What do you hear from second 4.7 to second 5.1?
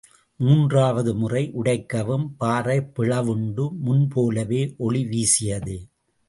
ஒளி